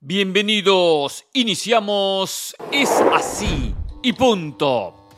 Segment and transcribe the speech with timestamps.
[0.00, 5.08] Bienvenidos, iniciamos Es así y punto.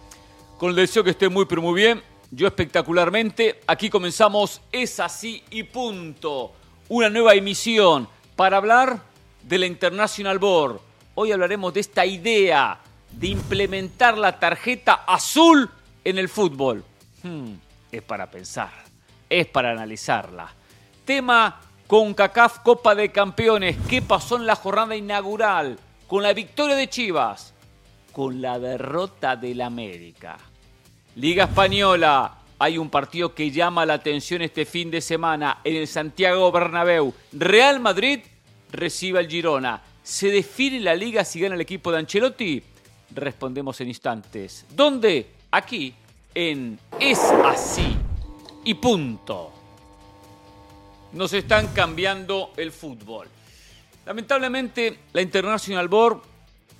[0.56, 5.42] Con el deseo que esté muy pero muy bien, yo espectacularmente, aquí comenzamos Es así
[5.50, 6.52] y punto.
[6.88, 9.02] Una nueva emisión para hablar
[9.42, 10.80] de la International Board.
[11.16, 15.68] Hoy hablaremos de esta idea de implementar la tarjeta azul
[16.04, 16.84] en el fútbol.
[17.24, 17.54] Hmm,
[17.90, 18.70] es para pensar,
[19.28, 20.54] es para analizarla.
[21.04, 23.76] Tema con CACAF Copa de Campeones.
[23.88, 25.78] ¿Qué pasó en la jornada inaugural?
[26.06, 27.54] Con la victoria de Chivas,
[28.12, 30.36] con la derrota del América.
[31.16, 32.34] Liga Española.
[32.60, 37.14] Hay un partido que llama la atención este fin de semana en el Santiago Bernabéu.
[37.32, 38.20] Real Madrid
[38.70, 39.80] recibe al Girona.
[40.02, 42.62] ¿Se define la liga si gana el equipo de Ancelotti?
[43.14, 44.66] Respondemos en instantes.
[44.70, 45.30] ¿Dónde?
[45.52, 45.94] Aquí,
[46.34, 47.96] en Es así
[48.64, 49.57] y punto
[51.12, 53.28] nos están cambiando el fútbol.
[54.04, 56.22] Lamentablemente, la International Board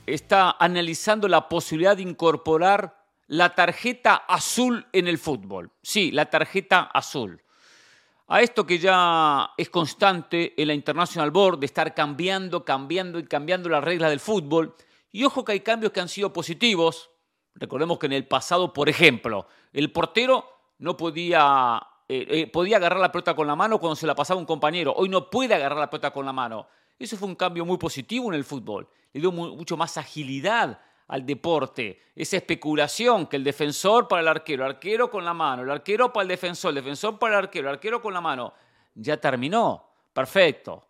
[0.07, 2.97] está analizando la posibilidad de incorporar
[3.29, 5.71] la tarjeta azul en el fútbol.
[5.83, 7.43] Sí, la tarjeta azul.
[8.29, 13.25] A esto que ya es constante en la International Board de estar cambiando, cambiando y
[13.25, 14.75] cambiando las reglas del fútbol.
[15.13, 17.11] Y ojo que hay cambios que han sido positivos.
[17.55, 20.47] Recordemos que en el pasado, por ejemplo, el portero
[20.79, 24.41] no podía eh, eh, podía agarrar la pelota con la mano cuando se la pasaba
[24.41, 24.95] un compañero.
[24.97, 26.67] Hoy no puede agarrar la pelota con la mano.
[26.99, 28.89] Eso fue un cambio muy positivo en el fútbol.
[29.13, 32.01] Le dio mucho más agilidad al deporte.
[32.17, 36.23] Esa especulación que el defensor para el arquero, arquero con la mano, el arquero para
[36.23, 38.55] el defensor, el defensor para el arquero, el arquero con la mano.
[38.95, 39.85] Ya terminó.
[40.13, 40.87] Perfecto.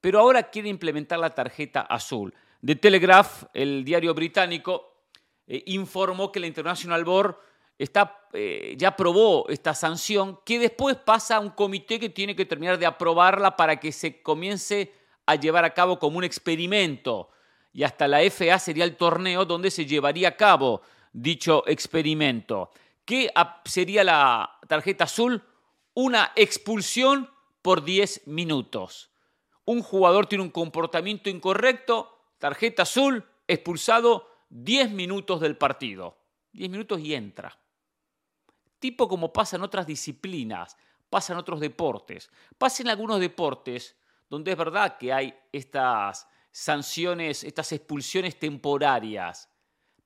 [0.00, 2.32] Pero ahora quiere implementar la tarjeta azul.
[2.64, 5.02] The Telegraph, el diario británico,
[5.46, 7.36] eh, informó que la International Board
[7.84, 12.44] está, eh, ya aprobó esta sanción, que después pasa a un comité que tiene que
[12.44, 14.92] terminar de aprobarla para que se comience
[15.24, 17.30] a llevar a cabo como un experimento.
[17.72, 22.70] Y hasta la FA sería el torneo donde se llevaría a cabo dicho experimento.
[23.06, 23.32] ¿Qué
[23.64, 25.42] sería la tarjeta azul?
[25.94, 27.30] Una expulsión
[27.62, 29.10] por 10 minutos.
[29.64, 36.18] Un jugador tiene un comportamiento incorrecto, tarjeta azul, expulsado 10 minutos del partido.
[36.52, 37.60] 10 minutos y entra
[38.80, 40.76] tipo como pasa en otras disciplinas,
[41.08, 43.96] pasa en otros deportes, pasa en algunos deportes
[44.28, 49.48] donde es verdad que hay estas sanciones, estas expulsiones temporarias,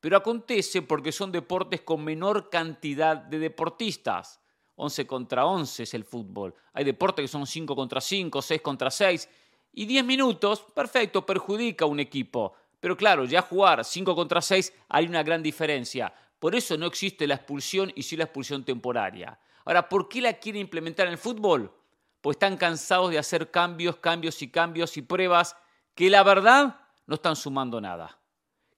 [0.05, 4.39] pero acontece porque son deportes con menor cantidad de deportistas.
[4.77, 6.55] 11 contra 11 es el fútbol.
[6.75, 9.29] Hay deportes que son 5 contra 5, 6 contra 6.
[9.73, 12.53] Y 10 minutos, perfecto, perjudica a un equipo.
[12.81, 16.13] Pero claro, ya jugar 5 contra 6 hay una gran diferencia.
[16.45, 19.41] Por eso no existe la expulsión y sí la expulsión temporaria.
[19.65, 21.75] Ahora, ¿por qué la quieren implementar en el fútbol?
[22.21, 25.57] Pues están cansados de hacer cambios, cambios y cambios y pruebas
[25.95, 28.19] que la verdad no están sumando nada.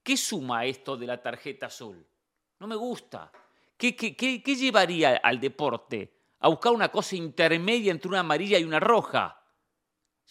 [0.04, 2.06] ¿Qué suma esto de la tarjeta azul?
[2.60, 3.32] No me gusta.
[3.76, 6.20] ¿Qué, qué llevaría al deporte?
[6.38, 9.42] A buscar una cosa intermedia entre una amarilla y una roja.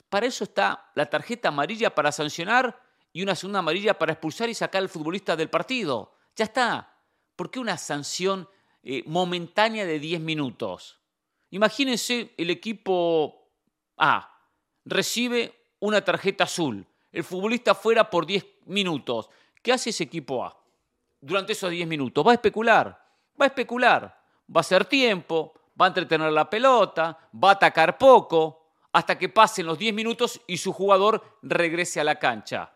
[0.07, 2.81] Para eso está la tarjeta amarilla para sancionar
[3.12, 6.13] y una segunda amarilla para expulsar y sacar al futbolista del partido.
[6.34, 6.95] Ya está.
[7.35, 8.47] ¿Por qué una sanción
[8.84, 11.00] eh, momentánea de 10 minutos?
[11.51, 13.50] Imagínense el equipo
[13.97, 14.31] A
[14.85, 19.29] recibe una tarjeta azul, el futbolista fuera por 10 minutos.
[19.62, 20.57] ¿Qué hace ese equipo A?
[21.19, 22.88] Durante esos 10 minutos va a especular,
[23.40, 24.02] va a especular,
[24.53, 29.28] va a hacer tiempo, va a entretener la pelota, va a atacar poco, hasta que
[29.28, 32.72] pasen los 10 minutos y su jugador regrese a la cancha.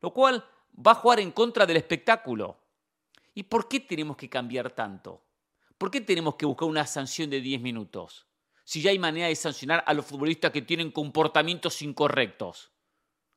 [0.00, 0.44] Lo cual
[0.86, 2.56] va a jugar en contra del espectáculo.
[3.36, 5.22] ¿Y por qué tenemos que cambiar tanto?
[5.76, 8.26] ¿Por qué tenemos que buscar una sanción de 10 minutos?
[8.64, 12.72] Si ya hay manera de sancionar a los futbolistas que tienen comportamientos incorrectos.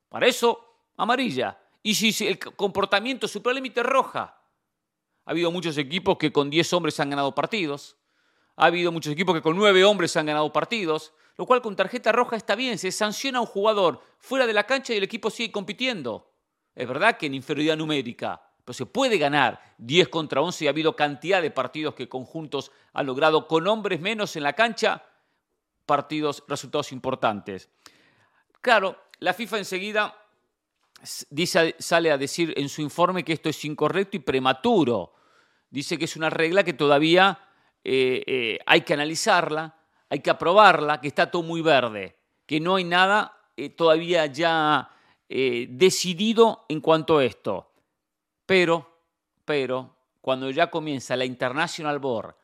[0.08, 1.60] Para eso, amarilla.
[1.82, 4.42] Y si el comportamiento límite, roja.
[5.26, 7.98] Ha habido muchos equipos que con 10 hombres han ganado partidos.
[8.56, 11.12] Ha habido muchos equipos que con 9 hombres han ganado partidos.
[11.36, 12.78] Lo cual con tarjeta roja está bien.
[12.78, 16.32] Se sanciona a un jugador fuera de la cancha y el equipo sigue compitiendo.
[16.74, 20.96] Es verdad que en inferioridad numérica se puede ganar 10 contra 11 y ha habido
[20.96, 25.04] cantidad de partidos que conjuntos han logrado con hombres menos en la cancha,
[25.86, 27.68] partidos, resultados importantes.
[28.60, 30.16] Claro, la FIFA enseguida
[31.78, 35.14] sale a decir en su informe que esto es incorrecto y prematuro.
[35.70, 37.38] Dice que es una regla que todavía
[37.84, 39.76] eh, eh, hay que analizarla,
[40.08, 42.16] hay que aprobarla, que está todo muy verde,
[42.46, 44.90] que no hay nada eh, todavía ya
[45.32, 47.69] decidido en cuanto a esto.
[48.50, 48.84] Pero,
[49.44, 52.34] pero, cuando ya comienza la International Board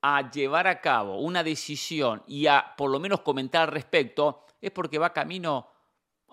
[0.00, 4.70] a llevar a cabo una decisión y a por lo menos comentar al respecto, es
[4.70, 5.66] porque va camino,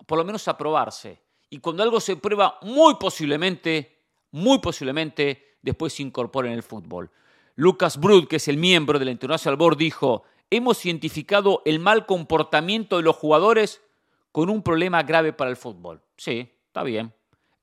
[0.06, 1.20] por lo menos a aprobarse.
[1.50, 7.10] Y cuando algo se prueba, muy posiblemente, muy posiblemente, después se incorpora en el fútbol.
[7.56, 12.06] Lucas Brud, que es el miembro de la International Board, dijo, hemos identificado el mal
[12.06, 13.82] comportamiento de los jugadores
[14.30, 16.02] con un problema grave para el fútbol.
[16.16, 17.17] Sí, está bien.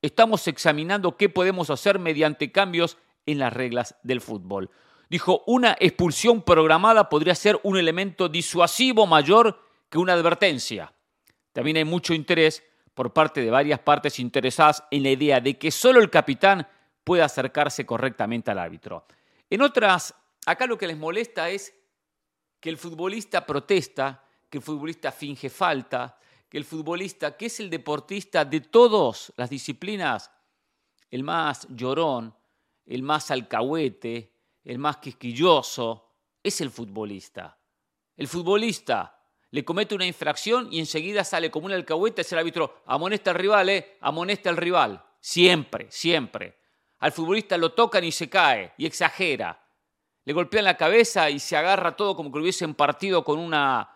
[0.06, 4.70] Estamos examinando qué podemos hacer mediante cambios en las reglas del fútbol.
[5.10, 9.60] Dijo, una expulsión programada podría ser un elemento disuasivo mayor
[9.90, 10.94] que una advertencia.
[11.54, 12.62] También hay mucho interés
[12.94, 16.68] por parte de varias partes interesadas en la idea de que solo el capitán
[17.04, 19.08] puede acercarse correctamente al árbitro.
[19.50, 20.14] En otras,
[20.46, 21.74] acá lo que les molesta es
[22.60, 26.20] que el futbolista protesta, que el futbolista finge falta,
[26.58, 30.32] el futbolista, que es el deportista de todas las disciplinas,
[31.10, 32.36] el más llorón,
[32.86, 36.12] el más alcahuete, el más quisquilloso,
[36.42, 37.58] es el futbolista.
[38.16, 39.20] El futbolista
[39.52, 43.38] le comete una infracción y enseguida sale como un alcahuete, es el árbitro, amonesta al
[43.38, 45.04] rival, eh, amonesta al rival.
[45.20, 46.60] Siempre, siempre.
[47.00, 49.66] Al futbolista lo tocan y se cae y exagera
[50.26, 53.95] le golpean la cabeza y se agarra todo como que lo hubiesen partido con una,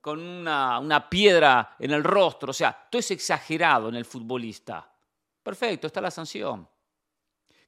[0.00, 2.50] con una, piedra en el rostro.
[2.50, 4.90] O sea, todo es exagerado en el futbolista.
[5.42, 6.68] Perfecto, está la sanción.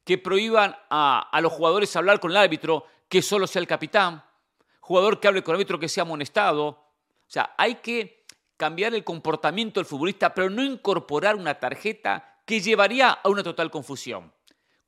[0.04, 4.24] Que prohíban a, a los jugadores hablar con el árbitro, que solo sea el capitán.
[4.80, 6.66] Jugador que hable con el árbitro que sea amonestado.
[6.66, 8.24] O sea, hay que
[8.56, 13.70] cambiar el comportamiento del futbolista, pero no incorporar una tarjeta que llevaría a una total
[13.70, 14.32] confusión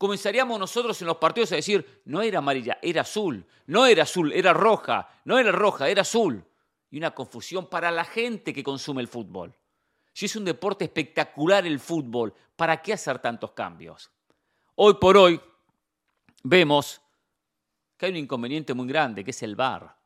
[0.05, 4.33] comenzaríamos nosotros en los partidos a decir, no era amarilla, era azul, no era azul,
[4.33, 6.45] era roja, no era roja, era azul.
[6.95, 9.53] Y una confusión para la gente que consume el fútbol.
[10.13, 14.13] Si es un deporte espectacular el fútbol, ¿para qué hacer tantos cambios?
[14.77, 15.41] Hoy por hoy
[16.45, 17.01] vemos
[17.97, 19.97] que hay un inconveniente muy grande, que es el VAR.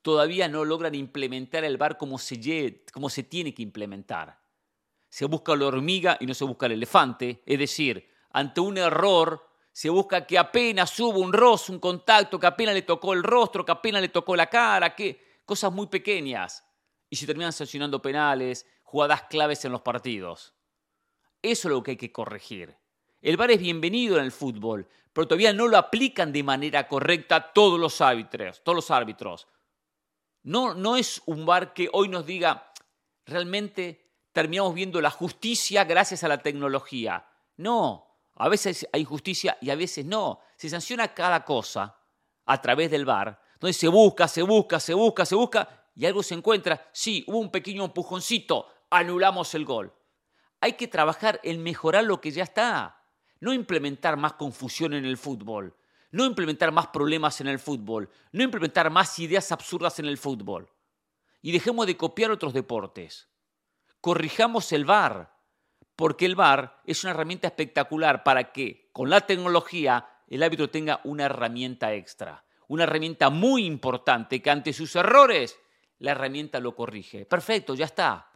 [0.00, 4.40] Todavía no logran implementar el VAR como se, como se tiene que implementar.
[5.10, 9.46] Se busca la hormiga y no se busca el elefante, es decir, ante un error,
[9.72, 13.62] se busca que apenas hubo un rostro, un contacto, que apenas le tocó el rostro,
[13.62, 16.64] que apenas le tocó la cara, que cosas muy pequeñas.
[17.08, 20.54] Y se terminan sancionando penales, jugadas claves en los partidos.
[21.42, 22.76] Eso es lo que hay que corregir.
[23.20, 27.52] El VAR es bienvenido en el fútbol, pero todavía no lo aplican de manera correcta
[27.52, 29.48] todos los árbitros, todos los árbitros.
[30.44, 32.72] No, no es un VAR que hoy nos diga,
[33.26, 37.26] realmente terminamos viendo la justicia gracias a la tecnología.
[37.56, 38.06] No,
[38.36, 40.38] a veces hay justicia y a veces no.
[40.54, 41.96] Se sanciona cada cosa
[42.46, 46.22] a través del VAR, donde se busca, se busca, se busca, se busca y algo
[46.22, 46.88] se encuentra.
[46.92, 49.94] Sí, hubo un pequeño empujoncito, anulamos el gol.
[50.60, 53.04] Hay que trabajar en mejorar lo que ya está,
[53.38, 55.76] no implementar más confusión en el fútbol,
[56.10, 60.70] no implementar más problemas en el fútbol, no implementar más ideas absurdas en el fútbol.
[61.42, 63.28] Y dejemos de copiar otros deportes.
[64.00, 65.38] Corrijamos el VAR
[65.96, 71.00] porque el VAR es una herramienta espectacular para que con la tecnología el árbitro tenga
[71.04, 75.58] una herramienta extra, una herramienta muy importante que ante sus errores
[75.98, 77.26] la herramienta lo corrige.
[77.26, 78.30] Perfecto, ya está.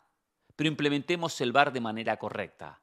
[0.57, 2.83] Pero implementemos el VAR de manera correcta.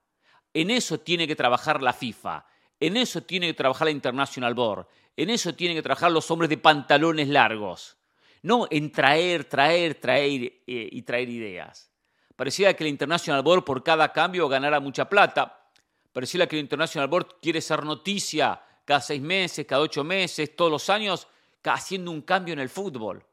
[0.54, 2.46] En eso tiene que trabajar la FIFA,
[2.80, 4.88] en eso tiene que trabajar la International Board,
[5.18, 7.98] en eso tienen que trabajar los hombres de pantalones largos.
[8.44, 11.92] No en traer, traer, traer eh, y traer ideas.
[12.38, 15.70] Parecía que el International Board por cada cambio ganara mucha plata.
[16.14, 20.72] Parecía que el International Board quiere ser noticia cada seis meses, cada ocho meses, todos
[20.72, 21.28] los años,
[21.64, 23.26] haciendo un cambio en el fútbol.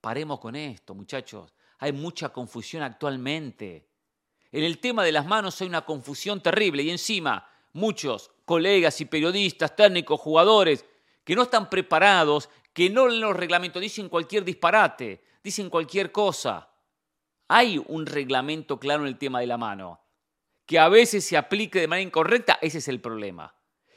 [0.00, 1.54] Paremos con esto, muchachos.
[1.78, 3.88] Hay mucha confusión actualmente.
[4.50, 9.04] En el tema de las manos hay una confusión terrible y encima muchos colegas y
[9.04, 10.84] periodistas, técnicos, jugadores,
[11.24, 16.68] que no están preparados, que no en los reglamentos dicen cualquier disparate, dicen cualquier cosa
[17.48, 20.00] hay un reglamento claro en el tema de la mano.
[20.66, 23.54] Que a veces se aplique de manera incorrecta, ese es el problema.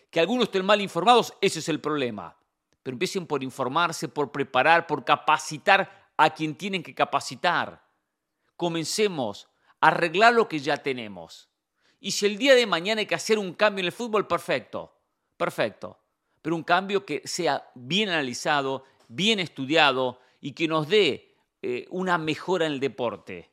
[0.10, 2.38] Que algunos estén mal informados, ese es el problema.
[2.84, 7.84] Pero empiecen por informarse, por preparar, por capacitar a quien tienen que capacitar.
[8.56, 11.50] Comencemos a arreglar lo que ya tenemos.
[12.00, 14.98] Y si el día de mañana hay que hacer un cambio en el fútbol, perfecto,
[15.38, 16.00] perfecto.
[16.42, 22.18] Pero un cambio que sea bien analizado, bien estudiado y que nos dé eh, una
[22.18, 23.52] mejora en el deporte.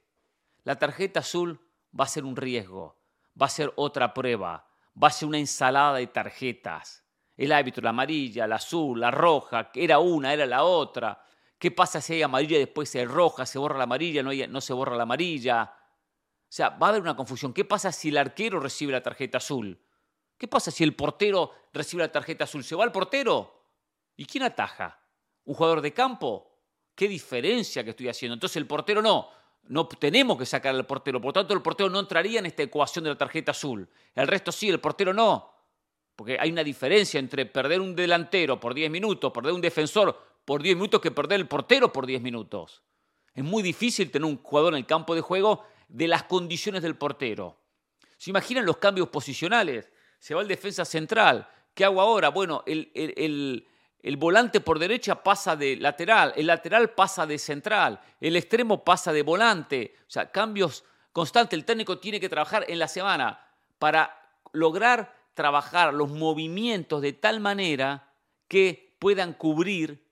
[0.64, 1.60] La tarjeta azul
[1.98, 2.98] va a ser un riesgo,
[3.40, 4.66] va a ser otra prueba,
[5.00, 7.04] va a ser una ensalada de tarjetas.
[7.38, 11.24] El árbitro, la amarilla, la azul, la roja, era una, era la otra.
[11.58, 14.60] ¿Qué pasa si hay amarilla y después hay roja, se borra la amarilla, no, no
[14.60, 15.62] se borra la amarilla?
[15.62, 17.54] O sea, va a haber una confusión.
[17.54, 19.80] ¿Qué pasa si el arquero recibe la tarjeta azul?
[20.36, 22.62] ¿Qué pasa si el portero recibe la tarjeta azul?
[22.62, 23.62] ¿Se va el portero?
[24.16, 25.00] ¿Y quién ataja?
[25.46, 26.48] ¿Un jugador de campo?
[26.98, 28.34] qué diferencia que estoy haciendo.
[28.34, 29.28] Entonces el portero no,
[29.68, 31.20] no tenemos que sacar al portero.
[31.20, 33.88] Por lo tanto, el portero no entraría en esta ecuación de la tarjeta azul.
[34.16, 35.48] El resto sí, el portero no.
[36.18, 40.60] Porque hay una diferencia entre perder un delantero por 10 minutos, perder un defensor por
[40.60, 42.82] 10 minutos que perder el portero por 10 minutos.
[43.32, 46.96] Es muy difícil tener un jugador en el campo de juego de las condiciones del
[46.96, 47.60] portero.
[48.16, 49.92] ¿Se imaginan los cambios posicionales?
[50.18, 51.48] Se va el defensa central.
[51.72, 52.30] ¿Qué hago ahora?
[52.30, 52.90] Bueno, el,
[54.02, 59.12] el volante por derecha pasa de lateral, el lateral pasa de central, el extremo pasa
[59.12, 59.94] de volante.
[60.00, 60.82] O sea, cambios
[61.12, 61.56] constantes.
[61.56, 63.40] El técnico tiene que trabajar en la semana
[63.78, 64.20] para
[64.52, 68.12] lograr trabajar los movimientos de tal manera
[68.48, 70.04] que puedan cubrir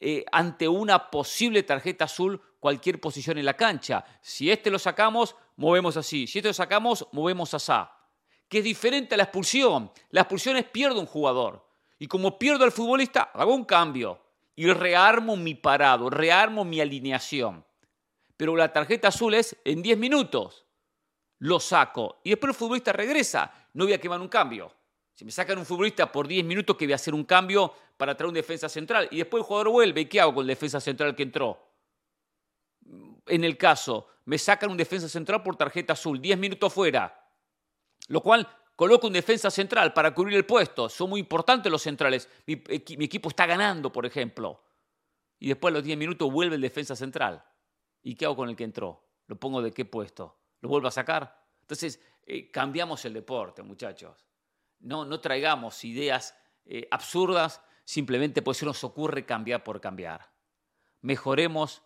[0.00, 4.04] eh, ante una posible tarjeta azul cualquier posición en la cancha.
[4.20, 6.26] Si este lo sacamos, movemos así.
[6.26, 7.72] Si este lo sacamos, movemos así.
[8.48, 9.92] Que es diferente a la expulsión.
[10.10, 11.64] La expulsión es pierdo un jugador.
[12.00, 14.20] Y como pierdo al futbolista, hago un cambio
[14.56, 17.64] y rearmo mi parado, rearmo mi alineación.
[18.36, 20.66] Pero la tarjeta azul es en 10 minutos.
[21.40, 23.52] Lo saco y después el futbolista regresa.
[23.74, 24.72] No voy a quemar un cambio.
[25.14, 28.16] Si me sacan un futbolista por 10 minutos, que voy a hacer un cambio para
[28.16, 29.08] traer un defensa central.
[29.10, 30.02] Y después el jugador vuelve.
[30.02, 31.58] ¿Y qué hago con el defensa central que entró?
[33.26, 37.28] En el caso, me sacan un defensa central por tarjeta azul, 10 minutos fuera.
[38.08, 40.88] Lo cual coloco un defensa central para cubrir el puesto.
[40.88, 42.28] Son muy importantes los centrales.
[42.46, 42.62] Mi,
[43.04, 44.62] equipo está ganando, por ejemplo.
[45.40, 47.44] Y después a los 10 minutos vuelve el defensa central.
[48.02, 49.02] ¿Y qué hago con el que entró?
[49.26, 50.36] ¿Lo pongo de qué puesto?
[50.60, 51.44] ¿Lo vuelvo a sacar?
[51.60, 54.26] Entonces, eh, cambiamos el deporte, muchachos.
[54.80, 60.30] No, no traigamos ideas eh, absurdas simplemente porque se nos ocurre cambiar por cambiar.
[61.00, 61.82] Mejoremos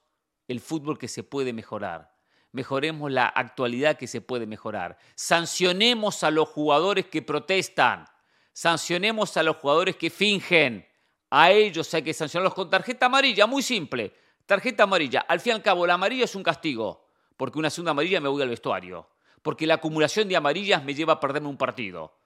[0.48, 2.12] el fútbol que se puede mejorar
[2.52, 4.98] mejoremos la actualidad que se puede mejorar.
[5.14, 8.06] Sancionemos a los jugadores que protestan.
[8.52, 10.86] Sancionemos a los jugadores que fingen.
[11.30, 14.14] A ellos hay que sancionarlos con tarjeta amarilla, muy simple.
[14.44, 15.20] Tarjeta amarilla.
[15.20, 17.01] Al fin y al cabo, la amarilla es un castigo,
[17.42, 19.08] porque una segunda amarilla me voy al vestuario,
[19.42, 22.16] porque la acumulación de amarillas me lleva a perderme un partido.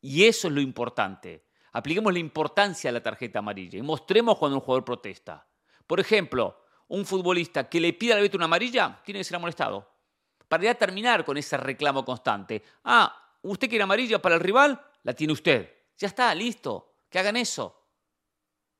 [0.00, 1.48] Y eso es lo importante.
[1.72, 5.44] Apliquemos la importancia a la tarjeta amarilla y mostremos cuando un jugador protesta.
[5.88, 9.90] Por ejemplo, un futbolista que le pida al árbitro una amarilla, tiene que ser amonestado.
[10.46, 12.62] Para ya terminar con ese reclamo constante.
[12.84, 13.12] Ah,
[13.42, 14.80] ¿usted quiere amarilla para el rival?
[15.02, 15.68] La tiene usted.
[15.98, 16.94] Ya está, listo.
[17.08, 17.88] Que hagan eso.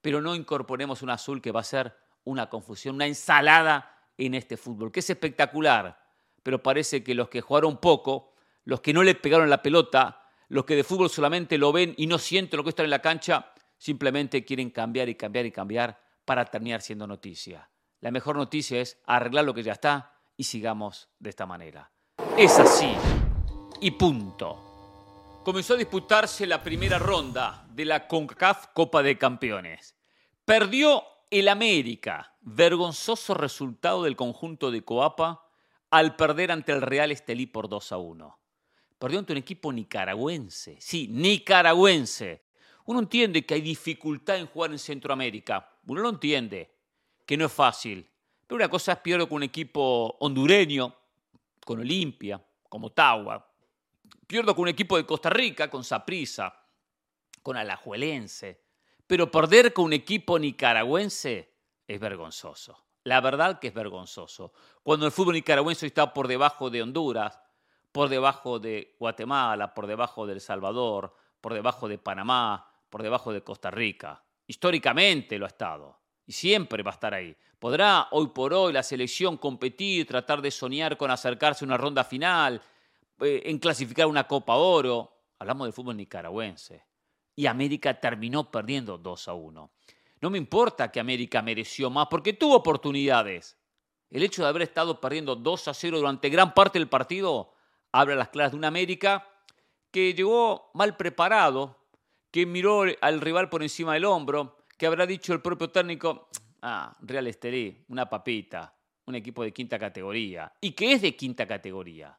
[0.00, 4.56] Pero no incorporemos un azul que va a ser una confusión, una ensalada en este
[4.56, 5.98] fútbol, que es espectacular.
[6.42, 8.34] Pero parece que los que jugaron poco,
[8.64, 12.06] los que no le pegaron la pelota, los que de fútbol solamente lo ven y
[12.06, 16.00] no sienten lo que está en la cancha, simplemente quieren cambiar y cambiar y cambiar
[16.24, 17.70] para terminar siendo noticia.
[18.00, 21.90] La mejor noticia es arreglar lo que ya está y sigamos de esta manera.
[22.36, 22.92] Es así.
[23.80, 25.40] Y punto.
[25.44, 29.96] Comenzó a disputarse la primera ronda de la CONCACAF Copa de Campeones.
[30.44, 32.34] Perdió el América.
[32.42, 35.46] Vergonzoso resultado del conjunto de Coapa
[35.90, 38.38] al perder ante el Real Estelí por 2 a 1.
[38.98, 40.76] Perdió ante un equipo nicaragüense.
[40.80, 42.44] Sí, nicaragüense.
[42.86, 45.78] Uno entiende que hay dificultad en jugar en Centroamérica.
[45.86, 46.74] Uno lo entiende
[47.24, 48.08] que no es fácil.
[48.46, 50.94] Pero una cosa es pierdo con un equipo hondureño,
[51.64, 53.48] con Olimpia, con Motagua.
[54.26, 56.52] Pierdo con un equipo de Costa Rica, con Saprissa,
[57.42, 58.60] con Alajuelense.
[59.10, 61.52] Pero perder con un equipo nicaragüense
[61.88, 62.86] es vergonzoso.
[63.02, 64.52] La verdad que es vergonzoso.
[64.84, 67.40] Cuando el fútbol nicaragüense está por debajo de Honduras,
[67.90, 73.32] por debajo de Guatemala, por debajo de El Salvador, por debajo de Panamá, por debajo
[73.32, 74.22] de Costa Rica.
[74.46, 77.36] Históricamente lo ha estado y siempre va a estar ahí.
[77.58, 82.04] ¿Podrá hoy por hoy la selección competir, tratar de soñar con acercarse a una ronda
[82.04, 82.62] final,
[83.22, 85.24] eh, en clasificar una Copa Oro?
[85.40, 86.89] Hablamos del fútbol nicaragüense.
[87.36, 89.70] Y América terminó perdiendo 2 a 1.
[90.20, 93.56] No me importa que América mereció más, porque tuvo oportunidades.
[94.10, 97.54] El hecho de haber estado perdiendo 2 a 0 durante gran parte del partido
[97.92, 99.26] abre las claras de una América
[99.90, 101.76] que llegó mal preparado,
[102.30, 106.28] que miró al rival por encima del hombro, que habrá dicho el propio técnico,
[106.62, 108.74] ah, Real Estelí, una papita,
[109.06, 112.16] un equipo de quinta categoría, y que es de quinta categoría.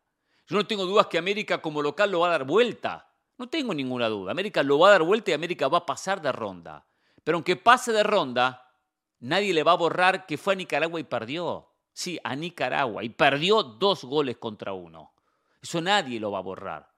[0.48, 3.11] Yo no tengo dudas que América como local lo va a dar vuelta.
[3.41, 4.29] No tengo ninguna duda.
[4.29, 6.86] América lo va a dar vuelta y América va a pasar de ronda.
[7.24, 8.71] Pero aunque pase de ronda,
[9.19, 11.71] nadie le va a borrar que fue a Nicaragua y perdió.
[11.91, 13.03] Sí, a Nicaragua.
[13.03, 15.15] Y perdió dos goles contra uno.
[15.60, 16.91] Eso nadie lo va a borrar.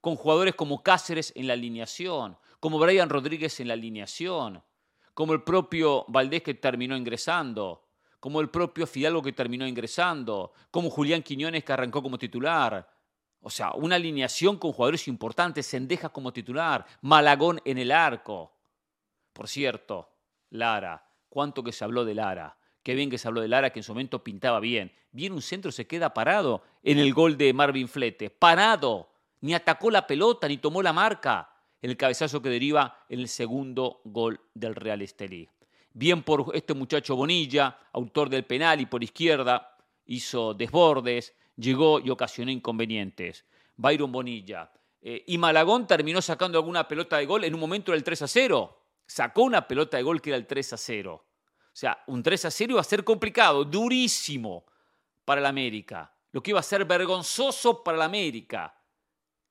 [0.00, 4.64] Con jugadores como Cáceres en la alineación, como Brian Rodríguez en la alineación,
[5.12, 7.90] como el propio Valdés que terminó ingresando,
[8.20, 12.88] como el propio Fidalgo que terminó ingresando, como Julián Quiñones que arrancó como titular.
[13.42, 18.52] O sea, una alineación con jugadores importantes, Sendejas como titular, Malagón en el arco.
[19.32, 20.10] Por cierto,
[20.50, 23.80] Lara, cuánto que se habló de Lara, Qué bien que se habló de Lara, que
[23.80, 24.92] en su momento pintaba bien.
[25.12, 28.30] Viene un centro, se queda parado en el gol de Marvin Flete.
[28.30, 29.10] Parado.
[29.42, 31.50] Ni atacó la pelota, ni tomó la marca.
[31.82, 35.48] En el cabezazo que deriva en el segundo gol del Real Estelí.
[35.92, 42.10] Bien por este muchacho Bonilla, autor del penal y por izquierda, hizo desbordes, llegó y
[42.10, 43.44] ocasionó inconvenientes.
[43.76, 44.70] Byron Bonilla.
[45.02, 48.28] Eh, y Malagón terminó sacando alguna pelota de gol en un momento del 3 a
[48.28, 48.86] 0.
[49.06, 51.14] Sacó una pelota de gol que era el 3 a 0.
[51.14, 54.66] O sea, un 3 a 0 iba a ser complicado, durísimo
[55.24, 56.12] para el América.
[56.32, 58.74] Lo que iba a ser vergonzoso para el América.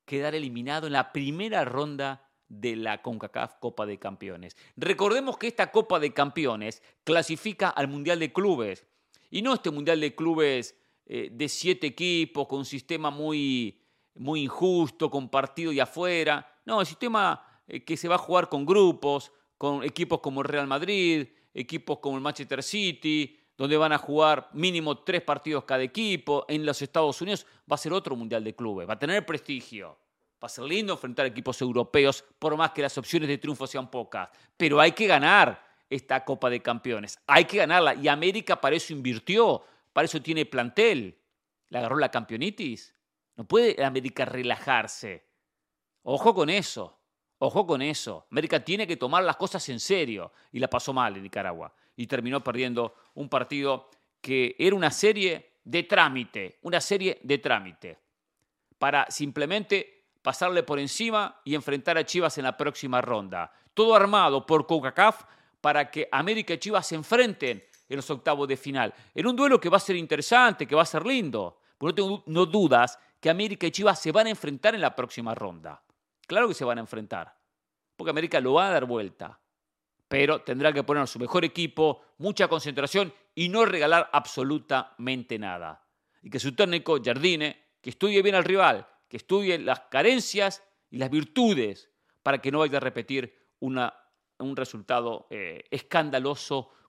[0.06, 4.58] Quedar eliminado en la primera ronda de la CONCACAF Copa de Campeones.
[4.76, 8.86] Recordemos que esta Copa de Campeones clasifica al Mundial de Clubes.
[9.30, 10.79] Y no este Mundial de Clubes
[11.12, 13.82] eh, de siete equipos, con un sistema muy,
[14.14, 16.48] muy injusto, con partido y afuera.
[16.66, 20.48] No, el sistema eh, que se va a jugar con grupos, con equipos como el
[20.48, 25.82] Real Madrid, equipos como el Manchester City, donde van a jugar mínimo tres partidos cada
[25.82, 26.46] equipo.
[26.48, 29.98] En los Estados Unidos va a ser otro Mundial de Clubes, va a tener prestigio.
[30.42, 33.90] Va a ser lindo enfrentar equipos europeos, por más que las opciones de triunfo sean
[33.90, 34.30] pocas.
[34.56, 37.18] Pero hay que ganar esta Copa de Campeones.
[37.26, 37.96] Hay que ganarla.
[37.96, 41.20] Y América para eso invirtió, para eso tiene plantel.
[41.70, 42.96] Le agarró la campeonitis.
[43.36, 45.28] No puede América relajarse.
[46.04, 47.00] Ojo con eso.
[47.40, 48.28] Ojo con eso.
[48.32, 50.32] América tiene que tomar las cosas en serio.
[50.52, 51.74] Y la pasó mal en Nicaragua.
[51.96, 53.90] Y terminó perdiendo un partido
[54.22, 56.60] que era una serie de trámite.
[56.64, 57.98] Una serie de trámite.
[58.78, 63.52] Para simplemente pasarle por encima y enfrentar a Chivas en la próxima ronda.
[63.74, 65.24] Todo armado por CONCACAF
[65.62, 68.94] para que América y Chivas se enfrenten en los octavos de final.
[69.14, 71.60] En un duelo que va a ser interesante, que va a ser lindo.
[71.78, 75.34] Porque no tengo dudas que América y Chivas se van a enfrentar en la próxima
[75.36, 75.82] ronda.
[76.28, 77.36] Claro que se van a enfrentar,
[77.96, 79.40] porque América lo va a dar vuelta,
[80.08, 85.84] pero tendrá que poner su mejor equipo, mucha concentración y no regalar absolutamente nada.
[86.22, 90.98] Y que su técnico, Jardine, que estudie bien al rival, que estudie las carencias y
[90.98, 91.90] las virtudes
[92.22, 96.70] para que no vaya a repetir un resultado eh, escandaloso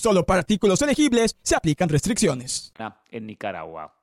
[0.00, 2.72] Solo para artículos elegibles se aplican restricciones.
[3.10, 3.94] En Nicaragua.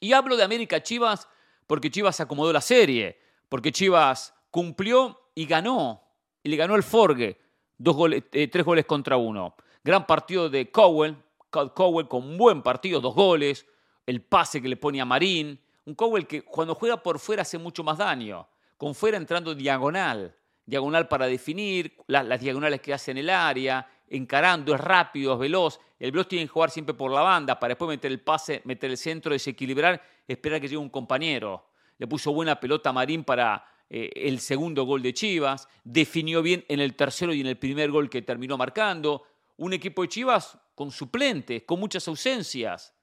[0.00, 1.28] Y hablo de América Chivas
[1.66, 6.02] porque Chivas acomodó la serie, porque Chivas cumplió y ganó.
[6.42, 7.38] Y le ganó el Forge
[7.76, 9.54] dos eh, tres goles contra uno.
[9.84, 11.14] Gran partido de Cowell,
[11.50, 13.66] Cowell con buen partido, dos goles,
[14.06, 17.58] el pase que le pone a Marín, un Cowell que cuando juega por fuera hace
[17.58, 23.18] mucho más daño, con fuera entrando diagonal, diagonal para definir, las diagonales que hace en
[23.18, 27.22] el área, encarando, es rápido, es veloz, el veloz tiene que jugar siempre por la
[27.22, 31.66] banda para después meter el pase, meter el centro, desequilibrar, esperar que llegue un compañero.
[31.98, 36.64] Le puso buena pelota a Marín para eh, el segundo gol de Chivas, definió bien
[36.68, 39.24] en el tercero y en el primer gol que terminó marcando.
[39.56, 42.94] Un equipo de Chivas con suplentes, con muchas ausencias.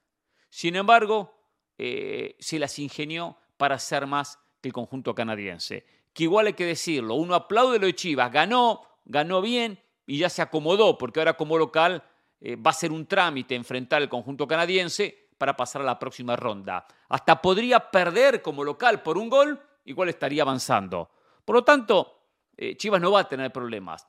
[0.50, 1.36] Sin embargo,
[1.78, 5.86] eh, se las ingenió para ser más que el conjunto canadiense.
[6.14, 10.30] Que igual hay que decirlo, uno aplaude lo de Chivas, ganó, ganó bien y ya
[10.30, 12.04] se acomodó, porque ahora como local
[12.40, 16.36] eh, va a ser un trámite enfrentar al conjunto canadiense para pasar a la próxima
[16.36, 16.86] ronda.
[17.10, 21.10] Hasta podría perder como local por un gol igual estaría avanzando.
[21.44, 24.08] Por lo tanto, eh, Chivas no va a tener problemas.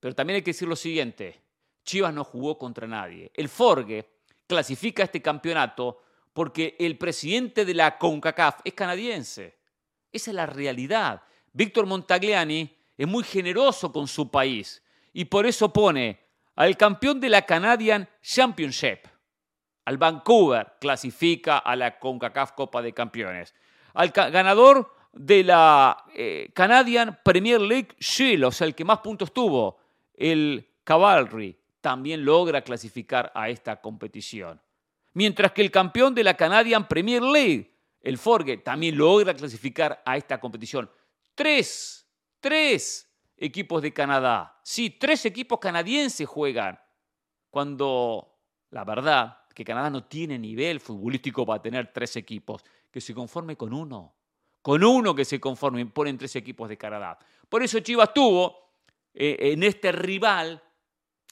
[0.00, 1.42] Pero también hay que decir lo siguiente,
[1.84, 3.30] Chivas no jugó contra nadie.
[3.34, 4.08] El Forge
[4.46, 9.58] clasifica este campeonato porque el presidente de la CONCACAF es canadiense.
[10.12, 11.22] Esa es la realidad.
[11.52, 14.82] Víctor Montagliani es muy generoso con su país
[15.16, 16.20] y por eso pone
[16.56, 18.98] al campeón de la Canadian Championship,
[19.86, 23.54] al Vancouver, clasifica a la CONCACAF Copa de Campeones.
[23.94, 29.32] Al ganador de la eh, Canadian Premier League Shield, o sea, el que más puntos
[29.32, 29.78] tuvo,
[30.12, 34.60] el Cavalry, también logra clasificar a esta competición.
[35.14, 40.18] Mientras que el campeón de la Canadian Premier League, el Forge también logra clasificar a
[40.18, 40.90] esta competición.
[41.34, 42.06] Tres,
[42.38, 43.05] tres
[43.36, 44.58] equipos de Canadá.
[44.62, 46.78] Sí, tres equipos canadienses juegan.
[47.50, 48.36] Cuando
[48.70, 53.56] la verdad que Canadá no tiene nivel futbolístico para tener tres equipos, que se conforme
[53.56, 54.14] con uno.
[54.60, 57.18] Con uno que se conforme, ponen tres equipos de Canadá.
[57.48, 58.74] Por eso Chivas tuvo
[59.14, 60.62] eh, en este rival,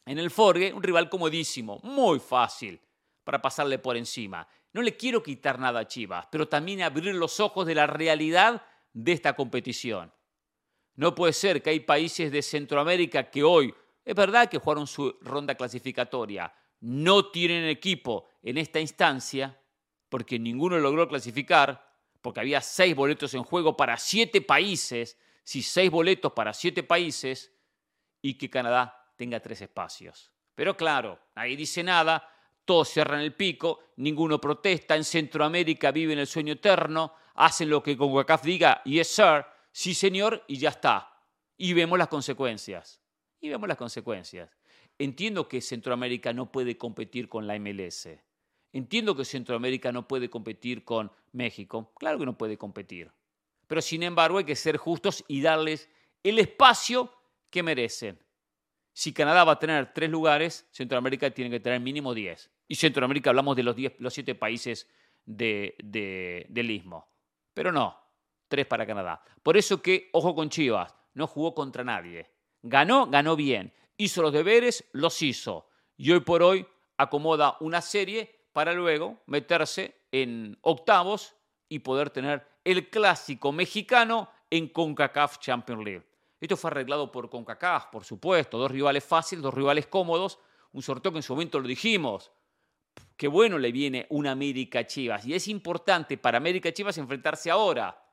[0.06, 2.80] en el Forge, un rival comodísimo, muy fácil
[3.24, 4.46] para pasarle por encima.
[4.72, 8.62] No le quiero quitar nada a Chivas, pero también abrir los ojos de la realidad
[8.92, 10.12] de esta competición.
[10.96, 15.16] No puede ser que hay países de Centroamérica que hoy, es verdad que jugaron su
[15.20, 19.58] ronda clasificatoria, no tienen equipo en esta instancia,
[20.08, 25.90] porque ninguno logró clasificar, porque había seis boletos en juego para siete países, si seis
[25.90, 27.52] boletos para siete países,
[28.22, 30.30] y que Canadá tenga tres espacios.
[30.54, 32.30] Pero claro, nadie dice nada,
[32.64, 37.96] todos cierran el pico, ninguno protesta, en Centroamérica viven el sueño eterno, hacen lo que
[37.96, 41.20] CONCACAF diga, yes sir, sí señor, y ya está.
[41.56, 43.02] Y vemos las consecuencias.
[43.40, 44.48] Y vemos las consecuencias.
[44.98, 48.08] Entiendo que Centroamérica no puede competir con la MLS.
[48.72, 51.92] Entiendo que Centroamérica no puede competir con México.
[51.98, 53.10] Claro que no puede competir.
[53.66, 55.88] Pero sin embargo hay que ser justos y darles
[56.22, 57.12] el espacio
[57.50, 58.18] que merecen.
[58.92, 62.48] Si Canadá va a tener tres lugares, Centroamérica tiene que tener mínimo diez.
[62.68, 64.88] Y Centroamérica hablamos de los, diez, los siete países
[65.26, 65.74] de,
[66.48, 67.08] del istmo.
[67.52, 68.03] Pero no,
[68.48, 69.22] tres para Canadá.
[69.42, 72.30] Por eso que, ojo con Chivas, no jugó contra nadie.
[72.62, 73.72] Ganó, ganó bien.
[73.96, 75.68] Hizo los deberes, los hizo.
[75.96, 81.34] Y hoy por hoy acomoda una serie para luego meterse en octavos
[81.68, 86.06] y poder tener el clásico mexicano en CONCACAF Champions League.
[86.40, 90.38] Esto fue arreglado por CONCACAF, por supuesto, dos rivales fáciles, dos rivales cómodos,
[90.72, 92.32] un sorteo que en su momento lo dijimos.
[93.16, 95.24] Qué bueno le viene una América Chivas.
[95.26, 98.03] Y es importante para América Chivas enfrentarse ahora,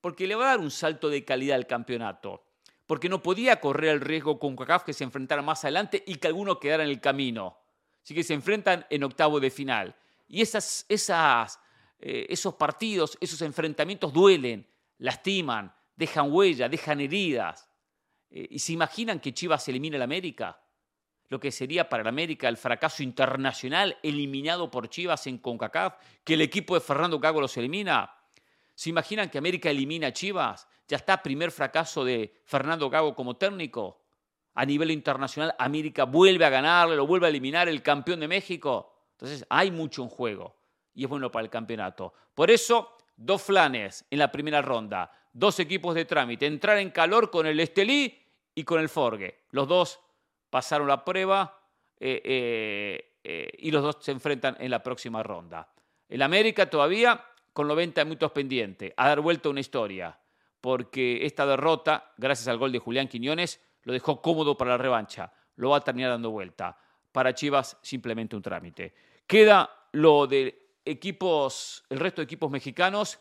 [0.00, 2.44] porque le va a dar un salto de calidad al campeonato.
[2.86, 6.26] Porque no podía correr el riesgo con CACAF que se enfrentara más adelante y que
[6.26, 7.58] alguno quedara en el camino.
[8.02, 9.94] Así que se enfrentan en octavo de final.
[10.26, 11.60] Y esas, esas,
[12.00, 14.66] eh, esos partidos, esos enfrentamientos duelen,
[14.98, 17.68] lastiman, dejan huella, dejan heridas.
[18.30, 20.60] Eh, ¿Y se imaginan que Chivas elimine al América?
[21.28, 26.34] Lo que sería para el América el fracaso internacional eliminado por Chivas en CONCACAF, que
[26.34, 28.12] el equipo de Fernando Cago los elimina.
[28.80, 30.66] ¿Se imaginan que América elimina a Chivas?
[30.88, 34.00] Ya está primer fracaso de Fernando Gago como técnico.
[34.54, 38.90] A nivel internacional, América vuelve a ganarle, lo vuelve a eliminar el campeón de México.
[39.12, 40.56] Entonces, hay mucho en juego
[40.94, 42.14] y es bueno para el campeonato.
[42.34, 47.30] Por eso, dos flanes en la primera ronda, dos equipos de trámite, entrar en calor
[47.30, 48.18] con el Estelí
[48.54, 49.42] y con el Forge.
[49.50, 50.00] Los dos
[50.48, 51.60] pasaron la prueba
[51.98, 55.70] eh, eh, eh, y los dos se enfrentan en la próxima ronda.
[56.08, 57.26] El América todavía
[57.60, 60.18] con 90 minutos pendiente, a dar vuelta una historia
[60.62, 65.30] porque esta derrota, gracias al gol de Julián Quiñones, lo dejó cómodo para la revancha.
[65.56, 66.78] Lo va a terminar dando vuelta.
[67.12, 68.94] Para Chivas, simplemente un trámite.
[69.26, 73.20] Queda lo de equipos, el resto de equipos mexicanos,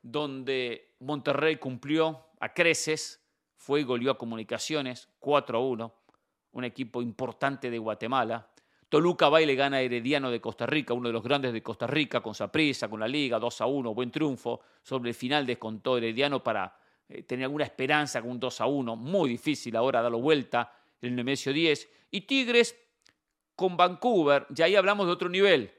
[0.00, 5.94] donde Monterrey cumplió a creces, fue y goleó a Comunicaciones 4 a 1,
[6.52, 8.48] un equipo importante de Guatemala.
[8.94, 11.64] Toluca va y le gana a Herediano de Costa Rica, uno de los grandes de
[11.64, 14.60] Costa Rica, con Saprissa, con la Liga, 2 a 1, buen triunfo.
[14.84, 16.78] Sobre el final descontó Herediano para
[17.08, 18.94] eh, tener alguna esperanza con un 2 a 1.
[18.94, 21.88] Muy difícil ahora darlo vuelta en el Nemesio 10.
[22.12, 22.80] Y Tigres
[23.56, 25.72] con Vancouver, ya ahí hablamos de otro nivel,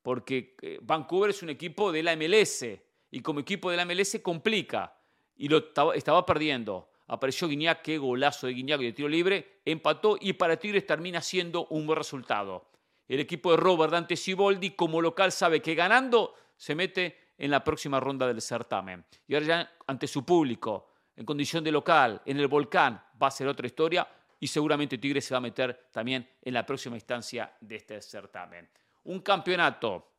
[0.00, 2.66] porque eh, Vancouver es un equipo de la MLS
[3.10, 4.96] y como equipo de la MLS complica
[5.34, 6.89] y lo estaba perdiendo.
[7.12, 11.66] Apareció Guiñac, qué golazo de Guiñac de tiro libre, empató y para Tigres termina siendo
[11.66, 12.70] un buen resultado.
[13.08, 17.64] El equipo de Robert Dante Siboldi como local sabe que ganando se mete en la
[17.64, 19.04] próxima ronda del certamen.
[19.26, 23.32] Y ahora ya ante su público, en condición de local, en el volcán, va a
[23.32, 24.06] ser otra historia
[24.38, 28.70] y seguramente Tigres se va a meter también en la próxima instancia de este certamen.
[29.02, 30.12] Un campeonato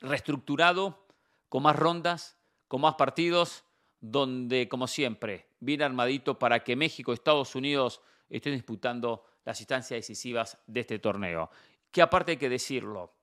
[0.00, 1.08] reestructurado,
[1.50, 3.64] con más rondas, con más partidos,
[4.06, 9.96] donde, como siempre, viene armadito para que México y Estados Unidos estén disputando las instancias
[9.96, 11.48] decisivas de este torneo.
[11.90, 13.14] Que aparte hay que decirlo,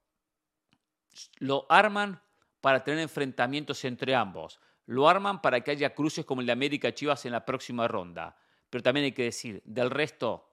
[1.38, 2.20] lo arman
[2.62, 6.91] para tener enfrentamientos entre ambos, lo arman para que haya cruces como el de América
[6.91, 8.36] Chivas en la próxima ronda,
[8.67, 10.50] pero también hay que decir, del resto,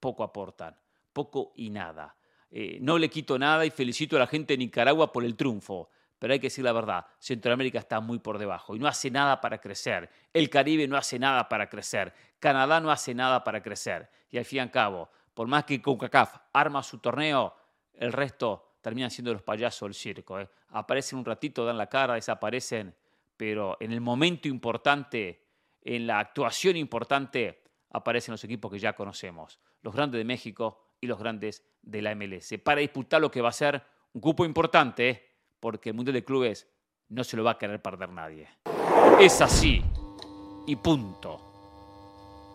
[0.00, 0.74] poco aportan,
[1.12, 2.16] poco y nada.
[2.50, 5.90] Eh, no le quito nada y felicito a la gente de Nicaragua por el triunfo
[6.24, 9.42] pero hay que decir la verdad, Centroamérica está muy por debajo y no hace nada
[9.42, 10.08] para crecer.
[10.32, 12.14] El Caribe no hace nada para crecer.
[12.38, 14.08] Canadá no hace nada para crecer.
[14.30, 17.54] Y al fin y al cabo, por más que CONCACAF arma su torneo,
[17.92, 20.40] el resto terminan siendo los payasos del circo.
[20.40, 20.48] ¿eh?
[20.68, 22.96] Aparecen un ratito, dan la cara, desaparecen,
[23.36, 25.44] pero en el momento importante,
[25.82, 31.06] en la actuación importante, aparecen los equipos que ya conocemos, los grandes de México y
[31.06, 33.84] los grandes de la MLS, para disputar lo que va a ser
[34.14, 35.33] un cupo importante, ¿eh?
[35.64, 36.68] Porque el Mundial de Clubes
[37.08, 38.46] no se lo va a querer perder nadie.
[39.18, 39.82] Es así,
[40.66, 41.40] y punto.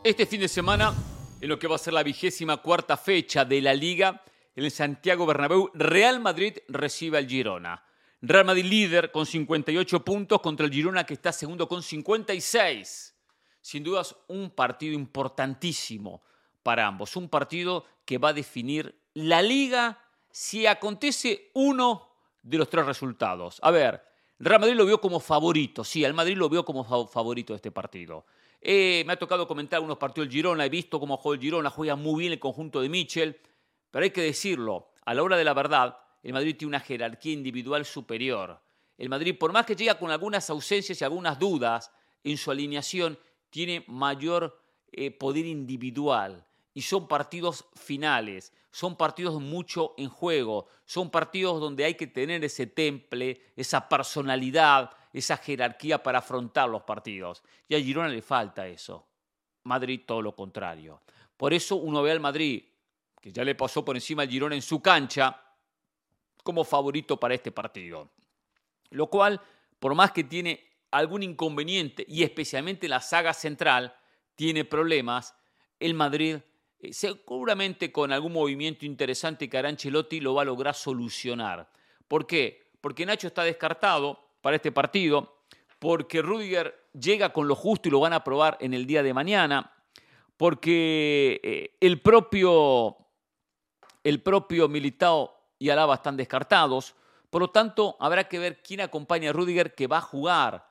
[0.03, 0.93] Este fin de semana,
[1.41, 4.21] en lo que va a ser la vigésima cuarta fecha de la Liga,
[4.55, 7.83] en el Santiago Bernabéu, Real Madrid recibe al Girona.
[8.21, 13.15] Real Madrid líder con 58 puntos contra el Girona que está segundo con 56.
[13.59, 16.21] Sin dudas, un partido importantísimo
[16.61, 17.15] para ambos.
[17.15, 19.97] Un partido que va a definir la liga
[20.31, 22.08] si acontece uno
[22.41, 23.59] de los tres resultados.
[23.61, 24.01] A ver,
[24.39, 27.71] Real Madrid lo vio como favorito, sí, el Madrid lo vio como favorito de este
[27.71, 28.25] partido.
[28.61, 31.69] Eh, me ha tocado comentar algunos partidos del Girona, he visto cómo juega el Girona,
[31.69, 33.39] juega muy bien el conjunto de Michel,
[33.91, 37.33] pero hay que decirlo, a la hora de la verdad, el Madrid tiene una jerarquía
[37.33, 38.61] individual superior.
[38.97, 41.91] El Madrid, por más que llega con algunas ausencias y algunas dudas
[42.23, 43.17] en su alineación,
[43.49, 46.45] tiene mayor eh, poder individual.
[46.79, 52.41] Y son partidos finales, son partidos mucho en juego, son partidos donde hay que tener
[52.45, 57.43] ese temple, esa personalidad, esa jerarquía para afrontar los partidos.
[57.67, 59.05] Y a Girona le falta eso.
[59.63, 61.01] Madrid todo lo contrario.
[61.35, 62.63] Por eso uno ve al Madrid
[63.19, 65.37] que ya le pasó por encima al Girona en su cancha,
[66.45, 68.09] como favorito para este partido.
[68.91, 69.41] Lo cual,
[69.79, 73.93] por más que tiene algún inconveniente, y especialmente la saga central,
[74.35, 75.35] tiene problemas,
[75.77, 76.37] el Madrid
[76.81, 81.69] eh, seguramente con algún movimiento interesante que hará Ancelotti lo va a lograr solucionar.
[82.07, 82.71] ¿Por qué?
[82.79, 85.41] Porque Nacho está descartado para este partido,
[85.79, 89.13] porque Rudiger llega con lo justo y lo van a probar en el día de
[89.13, 89.73] mañana,
[90.37, 92.95] porque eh, el propio
[94.01, 96.95] el propio Militao y Alaba están descartados.
[97.29, 100.65] Por lo tanto, habrá que ver quién acompaña a Rudiger que va a jugar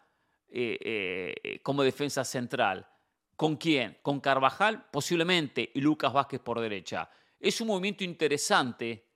[0.48, 2.88] eh, como defensa central.
[3.38, 3.98] ¿Con quién?
[4.03, 7.09] Con Carvajal posiblemente y Lucas Vázquez por derecha.
[7.38, 9.07] Es un movimiento interesante.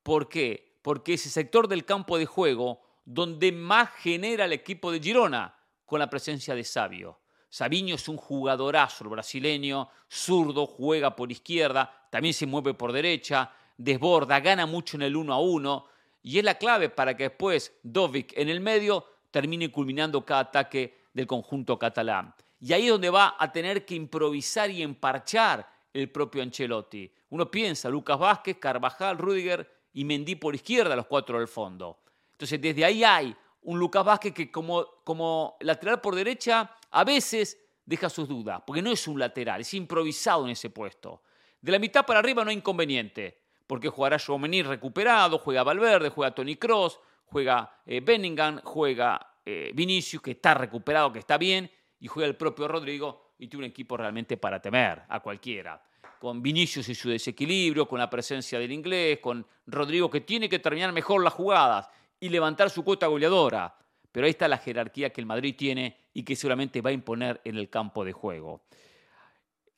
[0.00, 0.78] ¿Por qué?
[0.80, 5.56] Porque es el sector del campo de juego donde más genera el equipo de Girona
[5.84, 7.18] con la presencia de Sabio.
[7.48, 13.50] Sabiño es un jugadorazo, el brasileño, zurdo, juega por izquierda, también se mueve por derecha,
[13.76, 15.86] desborda, gana mucho en el uno a uno
[16.22, 21.06] y es la clave para que después Dovic en el medio termine culminando cada ataque
[21.12, 22.36] del conjunto catalán.
[22.64, 27.12] Y ahí es donde va a tener que improvisar y emparchar el propio Ancelotti.
[27.28, 31.98] Uno piensa, Lucas Vázquez, Carvajal, Rudiger y Mendy por izquierda, los cuatro del fondo.
[32.32, 37.62] Entonces desde ahí hay un Lucas Vázquez que como, como lateral por derecha a veces
[37.84, 41.20] deja sus dudas, porque no es un lateral, es improvisado en ese puesto.
[41.60, 46.34] De la mitad para arriba no hay inconveniente, porque jugará Jomení recuperado, juega Valverde, juega
[46.34, 51.70] Tony Cross, juega eh, Benningham, juega eh, Vinicius, que está recuperado, que está bien,
[52.04, 55.82] y juega el propio Rodrigo, y tiene un equipo realmente para temer a cualquiera.
[56.20, 60.58] Con Vinicius y su desequilibrio, con la presencia del inglés, con Rodrigo que tiene que
[60.58, 61.88] terminar mejor las jugadas
[62.20, 63.74] y levantar su cuota goleadora.
[64.12, 67.40] Pero ahí está la jerarquía que el Madrid tiene y que seguramente va a imponer
[67.42, 68.60] en el campo de juego.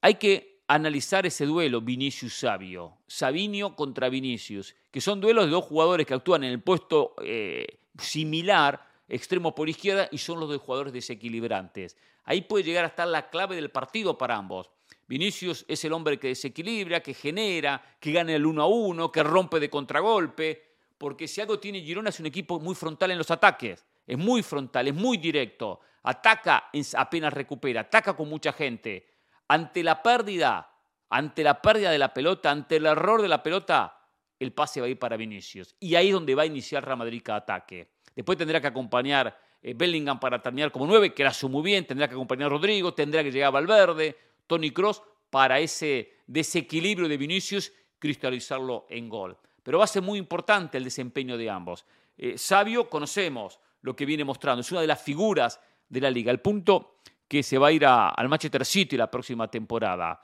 [0.00, 6.04] Hay que analizar ese duelo Vinicius-Sabio, Sabinio contra Vinicius, que son duelos de dos jugadores
[6.04, 10.92] que actúan en el puesto eh, similar, extremo por izquierda, y son los dos jugadores
[10.92, 11.96] desequilibrantes.
[12.24, 14.70] Ahí puede llegar a estar la clave del partido para ambos.
[15.06, 19.22] Vinicius es el hombre que desequilibra, que genera, que gana el uno a uno, que
[19.22, 20.62] rompe de contragolpe,
[20.98, 24.42] porque si algo tiene Girona es un equipo muy frontal en los ataques, es muy
[24.42, 29.06] frontal, es muy directo, ataca apenas recupera, ataca con mucha gente.
[29.48, 30.72] Ante la pérdida,
[31.10, 34.00] ante la pérdida de la pelota, ante el error de la pelota,
[34.38, 35.76] el pase va a ir para Vinicius.
[35.78, 37.95] Y ahí es donde va a iniciar Real Madrid ataque.
[38.16, 41.86] Después tendrá que acompañar eh, Bellingham para terminar como nueve, que la hace muy bien,
[41.86, 44.16] tendrá que acompañar a Rodrigo, tendrá que llegar Valverde,
[44.48, 50.16] Tony Cross, para ese desequilibrio de Vinicius cristalizarlo en gol pero va a ser muy
[50.16, 51.86] importante el desempeño de ambos.
[52.16, 56.30] Eh, Sabio, conocemos lo que viene mostrando, es una de las figuras de la liga,
[56.30, 60.22] el punto que se va a ir al Manchester City la próxima temporada.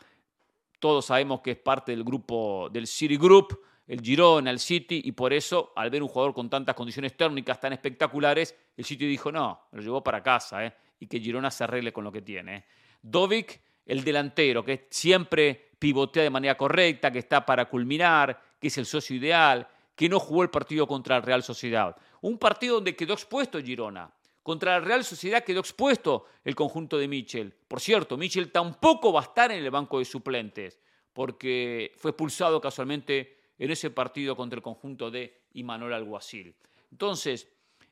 [0.78, 5.12] Todos sabemos que es parte del grupo del City Group, el Girona, el City, y
[5.12, 9.33] por eso, al ver un jugador con tantas condiciones técnicas tan espectaculares, el City dijo,
[9.33, 12.57] no, lo llevó para casa, eh, y que Girona se arregle con lo que tiene.
[12.57, 12.64] Eh.
[13.03, 18.79] Dovic, el delantero, que siempre pivotea de manera correcta, que está para culminar, que es
[18.79, 19.66] el socio ideal,
[19.97, 21.97] que no jugó el partido contra el Real Sociedad.
[22.21, 24.12] Un partido donde quedó expuesto Girona.
[24.42, 27.53] Contra la Real Sociedad quedó expuesto el conjunto de Michel.
[27.68, 30.81] Por cierto, Michel tampoco va a estar en el banco de suplentes,
[31.12, 36.53] porque fue expulsado casualmente en ese partido contra el conjunto de Imanol Alguacil.
[36.90, 37.46] Entonces,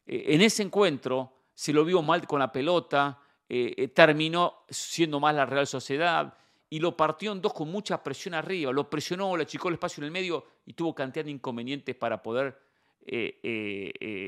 [0.04, 5.20] eh, en ese encuentro se lo vio mal con la pelota, eh, eh, terminó siendo
[5.20, 6.36] más la Real Sociedad
[6.68, 8.72] y lo partió en dos con mucha presión arriba.
[8.72, 12.20] Lo presionó, le achicó el espacio en el medio y tuvo cantidad de inconvenientes para
[12.20, 12.58] poder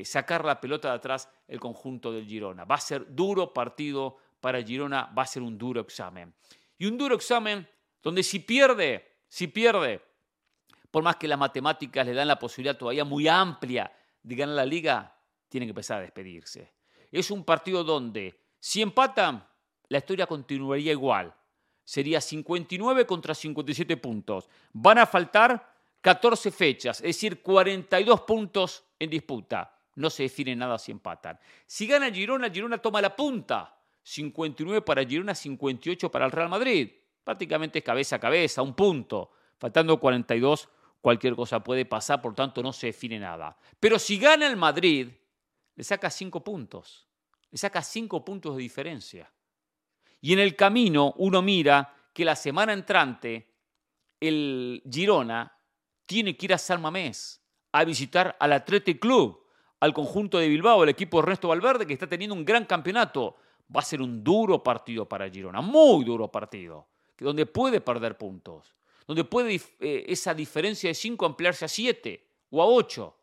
[0.05, 2.63] sacar la pelota de atrás el conjunto del Girona.
[2.63, 6.33] Va a ser duro partido para Girona, va a ser un duro examen.
[6.77, 7.67] Y un duro examen
[8.01, 10.01] donde si pierde, si pierde,
[10.93, 14.65] por más que las matemáticas le dan la posibilidad todavía muy amplia de ganar la
[14.65, 15.17] liga,
[15.49, 16.71] tiene que empezar a despedirse.
[17.11, 19.43] Es un partido donde, si empatan,
[19.87, 21.33] la historia continuaría igual.
[21.83, 24.47] Sería 59 contra 57 puntos.
[24.71, 25.67] Van a faltar
[25.99, 29.75] 14 fechas, es decir, 42 puntos en disputa.
[29.95, 31.39] No se define nada si empatan.
[31.65, 33.75] Si gana Girona, Girona toma la punta.
[34.03, 36.91] 59 para Girona, 58 para el Real Madrid.
[37.23, 39.31] Prácticamente es cabeza a cabeza, un punto.
[39.57, 40.69] Faltando 42,
[41.03, 43.57] cualquier cosa puede pasar, por tanto no se define nada.
[43.77, 45.09] Pero si gana el Madrid,
[45.75, 47.09] le saca 5 puntos.
[47.51, 49.29] Le saca 5 puntos de diferencia.
[50.21, 53.51] Y en el camino uno mira que la semana entrante
[54.21, 55.51] el Girona
[56.05, 59.43] tiene que ir a San Mamés a visitar al Athletic Club,
[59.81, 63.35] al conjunto de Bilbao, el equipo de Ernesto Valverde, que está teniendo un gran campeonato
[63.75, 66.87] va a ser un duro partido para Girona, muy duro partido,
[67.17, 68.73] donde puede perder puntos,
[69.07, 73.17] donde puede eh, esa diferencia de 5 ampliarse a 7 o a 8.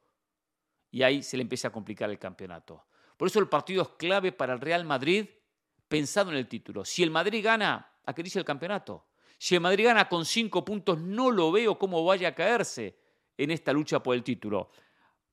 [0.92, 2.84] Y ahí se le empieza a complicar el campeonato.
[3.16, 5.26] Por eso el partido es clave para el Real Madrid
[5.88, 6.84] pensando en el título.
[6.84, 9.06] Si el Madrid gana, dice el campeonato.
[9.38, 12.98] Si el Madrid gana con 5 puntos, no lo veo cómo vaya a caerse
[13.36, 14.70] en esta lucha por el título.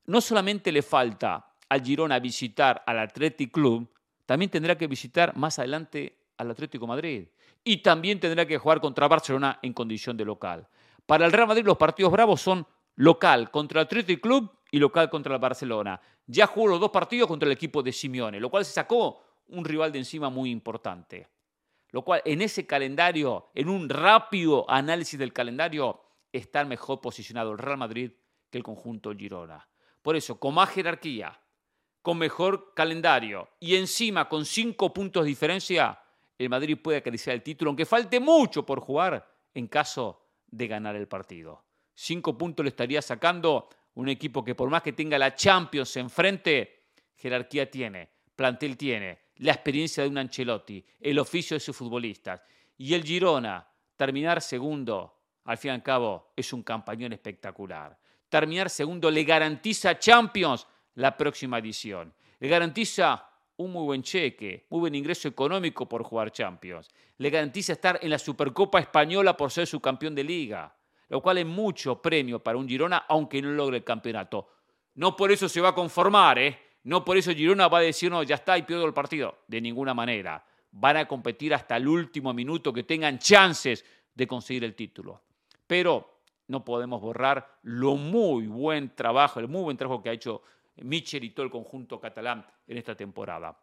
[0.06, 3.92] No solamente le falta al Girona visitar al Athletic Club,
[4.24, 7.28] también tendrá que visitar más adelante al Atlético Madrid
[7.64, 10.68] y también tendrá que jugar contra Barcelona en condición de local.
[11.06, 12.66] Para el Real Madrid los partidos bravos son
[12.96, 16.00] local contra el Atlético Club y local contra el Barcelona.
[16.26, 19.64] Ya jugó los dos partidos contra el equipo de Simeone, lo cual se sacó un
[19.64, 21.28] rival de encima muy importante.
[21.90, 27.58] Lo cual en ese calendario, en un rápido análisis del calendario, está mejor posicionado el
[27.58, 28.12] Real Madrid
[28.50, 29.66] que el conjunto Girona.
[30.02, 31.40] Por eso, con más jerarquía,
[32.02, 35.98] con mejor calendario y encima con cinco puntos de diferencia,
[36.38, 40.94] el Madrid puede acariciar el título, aunque falte mucho por jugar en caso de ganar
[40.96, 41.64] el partido.
[41.94, 46.90] Cinco puntos le estaría sacando un equipo que por más que tenga la Champions enfrente,
[47.16, 52.40] jerarquía tiene, plantel tiene, la experiencia de un Ancelotti, el oficio de sus futbolistas.
[52.76, 57.98] Y el Girona, terminar segundo, al fin y al cabo, es un campañón espectacular.
[58.28, 62.14] Terminar segundo le garantiza Champions la próxima edición.
[62.38, 63.27] Le garantiza
[63.58, 66.88] un muy buen cheque, muy buen ingreso económico por jugar Champions.
[67.18, 70.74] Le garantiza estar en la Supercopa Española por ser su campeón de liga,
[71.08, 74.48] lo cual es mucho premio para un Girona, aunque no logre el campeonato.
[74.94, 76.58] No por eso se va a conformar, ¿eh?
[76.84, 79.38] No por eso Girona va a decir, no, ya está y pierdo el partido.
[79.48, 80.44] De ninguna manera.
[80.70, 85.22] Van a competir hasta el último minuto que tengan chances de conseguir el título.
[85.66, 90.42] Pero no podemos borrar lo muy buen trabajo, el muy buen trabajo que ha hecho
[90.82, 93.58] Michel y todo el conjunto catalán en esta temporada.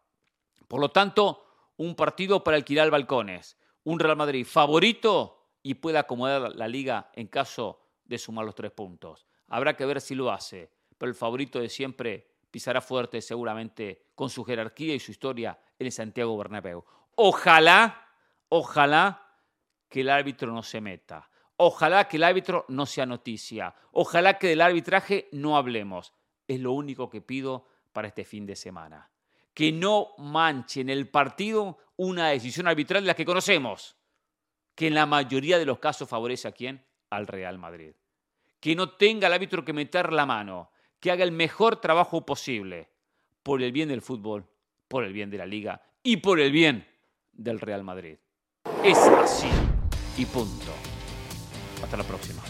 [0.68, 1.44] Por lo tanto,
[1.76, 3.58] un partido para alquilar balcones.
[3.84, 8.72] Un Real Madrid favorito y puede acomodar la liga en caso de sumar los tres
[8.72, 9.26] puntos.
[9.48, 14.30] Habrá que ver si lo hace, pero el favorito de siempre pisará fuerte seguramente con
[14.30, 16.84] su jerarquía y su historia en el Santiago Bernabéu.
[17.14, 18.08] Ojalá,
[18.48, 19.22] ojalá
[19.88, 21.28] que el árbitro no se meta.
[21.58, 23.74] Ojalá que el árbitro no sea noticia.
[23.92, 26.12] Ojalá que del arbitraje no hablemos
[26.48, 29.10] es lo único que pido para este fin de semana.
[29.54, 33.96] Que no manche en el partido una decisión arbitral de las que conocemos,
[34.74, 36.84] que en la mayoría de los casos favorece a quién?
[37.10, 37.94] Al Real Madrid.
[38.60, 42.90] Que no tenga el árbitro que meter la mano, que haga el mejor trabajo posible
[43.42, 44.46] por el bien del fútbol,
[44.88, 46.86] por el bien de la liga y por el bien
[47.32, 48.18] del Real Madrid.
[48.84, 49.48] Es así
[50.18, 50.72] y punto.
[51.82, 52.42] Hasta la próxima.